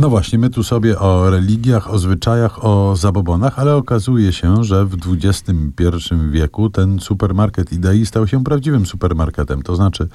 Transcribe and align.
No 0.00 0.10
właśnie, 0.10 0.38
my 0.38 0.50
tu 0.50 0.62
sobie 0.62 0.98
o 0.98 1.30
religiach, 1.30 1.90
o 1.90 1.98
zwyczajach, 1.98 2.64
o 2.64 2.96
zabobonach, 2.96 3.58
ale 3.58 3.76
okazuje 3.76 4.32
się, 4.32 4.64
że 4.64 4.84
w 4.86 4.96
XXI 5.06 6.14
wieku 6.30 6.70
ten 6.70 7.00
supermarket 7.00 7.72
idei 7.72 8.06
stał 8.06 8.26
się 8.26 8.44
prawdziwym 8.44 8.86
supermarketem. 8.86 9.62
To 9.62 9.76
znaczy, 9.76 10.08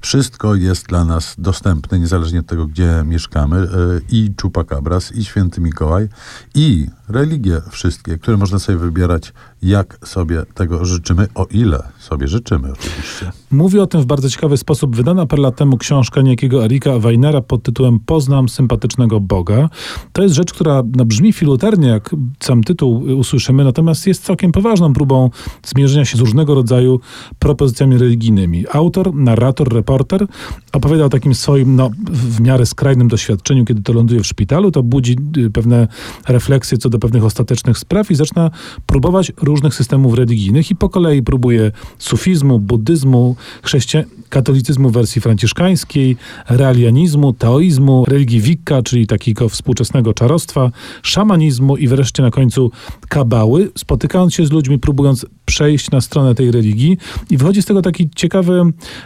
wszystko 0.00 0.54
jest 0.54 0.86
dla 0.86 1.04
nas 1.04 1.34
dostępne, 1.38 1.98
niezależnie 1.98 2.40
od 2.40 2.46
tego, 2.46 2.66
gdzie 2.66 3.02
mieszkamy. 3.06 3.56
E, 3.56 3.66
I 4.12 4.30
Czupakabras, 4.36 5.12
i 5.12 5.24
Święty 5.24 5.60
Mikołaj, 5.60 6.08
i 6.54 6.86
religie 7.08 7.60
wszystkie, 7.70 8.18
które 8.18 8.36
można 8.36 8.58
sobie 8.58 8.78
wybierać, 8.78 9.32
jak 9.62 9.98
sobie 10.04 10.42
tego 10.54 10.84
życzymy, 10.84 11.28
o 11.34 11.46
ile 11.50 11.82
sobie 11.98 12.28
życzymy 12.28 12.72
oczywiście. 12.72 13.32
Mówi 13.50 13.78
o 13.78 13.86
tym 13.86 14.00
w 14.00 14.06
bardzo 14.06 14.30
ciekawy 14.30 14.56
sposób 14.56 14.96
wydana 14.96 15.26
parę 15.26 15.42
lat 15.42 15.56
temu 15.56 15.76
książka 15.76 16.22
niejakiego 16.22 16.64
Erika 16.64 16.98
Weinera 16.98 17.40
pod 17.40 17.62
tytułem 17.62 18.00
Poznam 18.00 18.48
sympatycznego 18.48 19.20
Boga. 19.30 19.68
To 20.12 20.22
jest 20.22 20.34
rzecz, 20.34 20.52
która 20.52 20.82
no, 20.96 21.04
brzmi 21.04 21.32
filuternie, 21.32 21.88
jak 21.88 22.10
sam 22.40 22.64
tytuł 22.64 23.02
usłyszymy, 23.18 23.64
natomiast 23.64 24.06
jest 24.06 24.24
całkiem 24.24 24.52
poważną 24.52 24.92
próbą 24.92 25.30
zmierzenia 25.64 26.04
się 26.04 26.16
z 26.16 26.20
różnego 26.20 26.54
rodzaju 26.54 27.00
propozycjami 27.38 27.98
religijnymi. 27.98 28.64
Autor, 28.72 29.14
narrator, 29.14 29.72
reporter 29.72 30.26
opowiada 30.72 31.04
o 31.04 31.08
takim 31.08 31.34
swoim, 31.34 31.76
no, 31.76 31.90
w 32.10 32.40
miarę 32.40 32.66
skrajnym 32.66 33.08
doświadczeniu, 33.08 33.64
kiedy 33.64 33.82
to 33.82 33.92
ląduje 33.92 34.20
w 34.20 34.26
szpitalu, 34.26 34.70
to 34.70 34.82
budzi 34.82 35.16
y, 35.36 35.50
pewne 35.50 35.88
refleksje 36.28 36.78
co 36.78 36.88
do 36.88 36.98
pewnych 36.98 37.24
ostatecznych 37.24 37.78
spraw 37.78 38.10
i 38.10 38.14
zaczyna 38.14 38.50
próbować 38.86 39.32
różnych 39.42 39.74
systemów 39.74 40.14
religijnych 40.14 40.70
i 40.70 40.76
po 40.76 40.88
kolei 40.88 41.22
próbuje 41.22 41.72
sufizmu, 41.98 42.58
buddyzmu, 42.58 43.36
chrześcijan 43.62 44.04
katolicyzmu 44.30 44.90
w 44.90 44.92
wersji 44.92 45.20
franciszkańskiej, 45.20 46.16
realianizmu, 46.48 47.32
taoizmu, 47.32 48.04
religii 48.08 48.40
Wicca, 48.40 48.82
czyli 48.82 49.06
takiego 49.06 49.48
współczesnego 49.48 50.14
czarostwa, 50.14 50.70
szamanizmu 51.02 51.76
i 51.76 51.88
wreszcie 51.88 52.22
na 52.22 52.30
końcu 52.30 52.70
kabały, 53.08 53.70
spotykając 53.78 54.34
się 54.34 54.46
z 54.46 54.52
ludźmi, 54.52 54.78
próbując 54.78 55.26
przejść 55.50 55.90
na 55.90 56.00
stronę 56.00 56.34
tej 56.34 56.50
religii 56.50 56.98
i 57.30 57.36
wychodzi 57.36 57.62
z 57.62 57.64
tego 57.64 57.82
taki 57.82 58.10
ciekawy, 58.16 58.62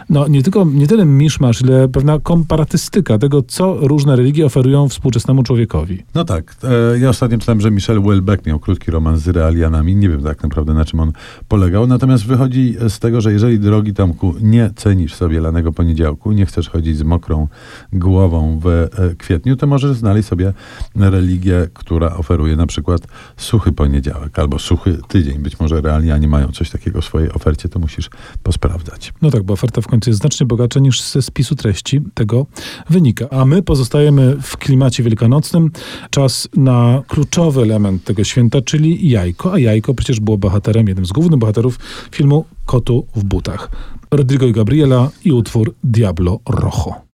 no 0.09 0.27
nie 0.27 0.43
tylko, 0.43 0.65
nie 0.65 0.87
tyle 0.87 1.05
miszmasz, 1.05 1.61
ile 1.61 1.87
pewna 1.87 2.19
komparatystyka 2.19 3.17
tego, 3.17 3.43
co 3.43 3.77
różne 3.81 4.15
religie 4.15 4.45
oferują 4.45 4.89
współczesnemu 4.89 5.43
człowiekowi. 5.43 6.03
No 6.15 6.25
tak. 6.25 6.55
E, 6.93 6.99
ja 6.99 7.09
ostatnio 7.09 7.37
czytałem, 7.37 7.61
że 7.61 7.71
Michel 7.71 8.01
Houellebecq 8.01 8.45
miał 8.45 8.59
krótki 8.59 8.91
romans 8.91 9.21
z 9.21 9.27
realianami. 9.27 9.95
Nie 9.95 10.09
wiem 10.09 10.23
tak 10.23 10.43
naprawdę, 10.43 10.73
na 10.73 10.85
czym 10.85 10.99
on 10.99 11.11
polegał. 11.47 11.87
Natomiast 11.87 12.25
wychodzi 12.25 12.75
z 12.89 12.99
tego, 12.99 13.21
że 13.21 13.33
jeżeli, 13.33 13.59
drogi 13.59 13.93
Tomku, 13.93 14.35
nie 14.41 14.71
cenisz 14.75 15.13
sobie 15.13 15.39
lanego 15.39 15.71
poniedziałku, 15.71 16.31
nie 16.31 16.45
chcesz 16.45 16.69
chodzić 16.69 16.97
z 16.97 17.03
mokrą 17.03 17.47
głową 17.93 18.59
w 18.63 18.67
e, 18.67 18.89
kwietniu, 19.17 19.55
to 19.55 19.67
możesz 19.67 19.97
znaleźć 19.97 20.27
sobie 20.27 20.53
religię, 20.95 21.67
która 21.73 22.15
oferuje 22.15 22.55
na 22.55 22.67
przykład 22.67 23.01
suchy 23.37 23.71
poniedziałek 23.71 24.39
albo 24.39 24.59
suchy 24.59 24.97
tydzień. 25.07 25.39
Być 25.39 25.59
może 25.59 25.81
realianie 25.81 26.27
mają 26.35 26.51
coś 26.51 26.69
takiego 26.69 27.01
w 27.01 27.05
swojej 27.05 27.31
ofercie, 27.31 27.69
to 27.69 27.79
musisz 27.79 28.09
posprawdzać. 28.43 29.13
No 29.21 29.31
tak, 29.31 29.43
bo 29.43 29.53
oferta 29.53 29.81
w 29.81 29.87
końcu 29.87 30.09
jest 30.09 30.19
znacznie 30.19 30.45
bogatsza 30.45 30.79
niż 30.79 31.01
ze 31.01 31.21
spisu 31.21 31.55
treści 31.55 32.01
tego 32.13 32.45
wynika. 32.89 33.29
A 33.31 33.45
my 33.45 33.61
pozostajemy 33.61 34.37
w 34.41 34.57
klimacie 34.57 35.03
wielkanocnym. 35.03 35.71
Czas 36.09 36.47
na 36.55 37.01
kluczowy 37.07 37.61
element 37.61 38.03
tego 38.03 38.23
święta, 38.23 38.61
czyli 38.61 39.09
jajko. 39.09 39.53
A 39.53 39.59
jajko 39.59 39.93
przecież 39.93 40.19
było 40.19 40.37
bohaterem, 40.37 40.87
jednym 40.87 41.05
z 41.05 41.11
głównych 41.11 41.39
bohaterów 41.39 41.79
filmu 42.11 42.45
Kotu 42.65 43.05
w 43.15 43.23
butach. 43.23 43.69
Rodrigo 44.11 44.45
i 44.45 44.51
Gabriela 44.51 45.09
i 45.25 45.31
utwór 45.31 45.73
Diablo 45.83 46.39
Rojo. 46.49 46.95